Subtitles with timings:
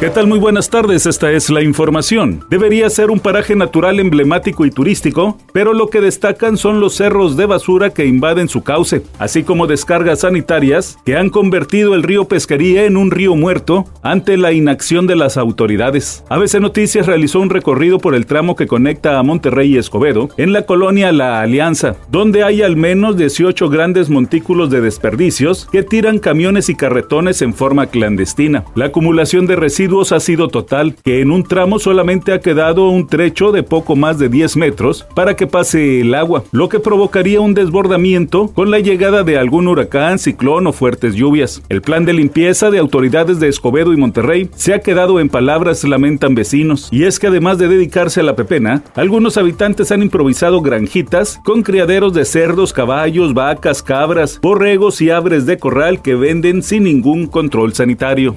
[0.00, 0.28] ¿Qué tal?
[0.28, 2.44] Muy buenas tardes, esta es la información.
[2.50, 7.36] Debería ser un paraje natural emblemático y turístico, pero lo que destacan son los cerros
[7.36, 12.26] de basura que invaden su cauce, así como descargas sanitarias que han convertido el río
[12.26, 16.22] Pesquería en un río muerto ante la inacción de las autoridades.
[16.28, 20.52] ABC Noticias realizó un recorrido por el tramo que conecta a Monterrey y Escobedo en
[20.52, 26.20] la colonia La Alianza, donde hay al menos 18 grandes montículos de desperdicios que tiran
[26.20, 28.64] camiones y carretones en forma clandestina.
[28.76, 33.06] La acumulación de residuos ha sido total, que en un tramo solamente ha quedado un
[33.06, 37.40] trecho de poco más de 10 metros para que pase el agua, lo que provocaría
[37.40, 41.62] un desbordamiento con la llegada de algún huracán, ciclón o fuertes lluvias.
[41.70, 45.82] El plan de limpieza de autoridades de Escobedo y Monterrey se ha quedado en palabras
[45.84, 50.60] lamentan vecinos, y es que además de dedicarse a la pepena, algunos habitantes han improvisado
[50.60, 56.62] granjitas con criaderos de cerdos, caballos, vacas, cabras, borregos y aves de corral que venden
[56.62, 58.36] sin ningún control sanitario.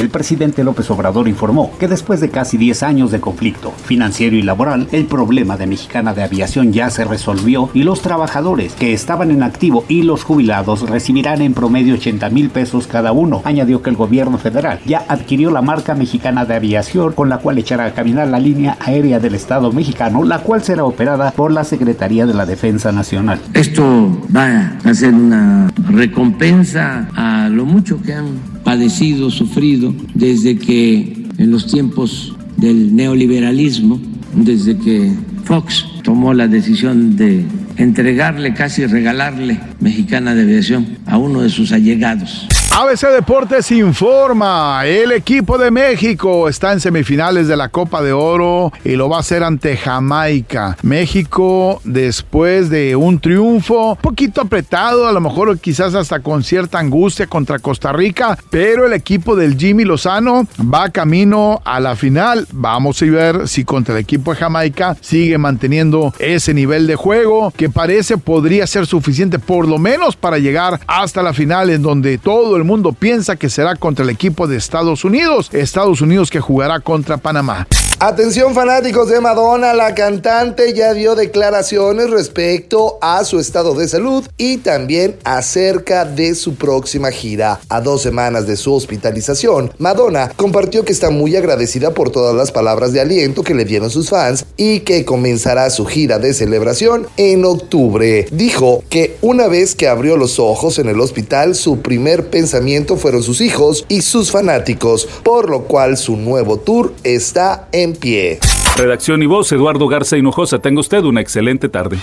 [0.00, 4.40] El presidente López Obrador informó que después de casi 10 años de conflicto financiero y
[4.40, 9.30] laboral, el problema de Mexicana de Aviación ya se resolvió y los trabajadores que estaban
[9.30, 13.42] en activo y los jubilados recibirán en promedio 80 mil pesos cada uno.
[13.44, 17.58] Añadió que el gobierno federal ya adquirió la marca Mexicana de Aviación con la cual
[17.58, 21.64] echará a caminar la línea aérea del Estado mexicano, la cual será operada por la
[21.64, 23.38] Secretaría de la Defensa Nacional.
[23.52, 31.24] Esto va a ser una recompensa a lo mucho que han padecido, sufrido, desde que
[31.38, 34.00] en los tiempos del neoliberalismo,
[34.36, 35.10] desde que
[35.42, 37.44] Fox tomó la decisión de
[37.78, 42.46] entregarle, casi regalarle Mexicana de Aviación a uno de sus allegados.
[42.72, 48.72] ABC Deportes informa, el equipo de México está en semifinales de la Copa de Oro
[48.84, 50.76] y lo va a hacer ante Jamaica.
[50.82, 57.26] México después de un triunfo poquito apretado, a lo mejor quizás hasta con cierta angustia
[57.26, 62.46] contra Costa Rica, pero el equipo del Jimmy Lozano va camino a la final.
[62.52, 67.52] Vamos a ver si contra el equipo de Jamaica sigue manteniendo ese nivel de juego
[67.56, 72.16] que parece podría ser suficiente por lo menos para llegar hasta la final en donde
[72.16, 75.50] todo el el mundo piensa que será contra el equipo de Estados Unidos.
[75.52, 77.66] Estados Unidos que jugará contra Panamá.
[78.02, 84.24] Atención fanáticos de Madonna, la cantante ya dio declaraciones respecto a su estado de salud
[84.38, 87.60] y también acerca de su próxima gira.
[87.68, 92.52] A dos semanas de su hospitalización, Madonna compartió que está muy agradecida por todas las
[92.52, 97.06] palabras de aliento que le dieron sus fans y que comenzará su gira de celebración
[97.18, 98.26] en octubre.
[98.30, 102.49] Dijo que una vez que abrió los ojos en el hospital, su primer pensamiento
[102.96, 108.38] fueron sus hijos y sus fanáticos, por lo cual su nuevo tour está en pie.
[108.76, 110.58] Redacción y voz, Eduardo Garza Hinojosa.
[110.58, 111.98] Tenga usted una excelente tarde.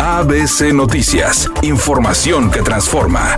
[0.00, 3.36] ABC Noticias, información que transforma.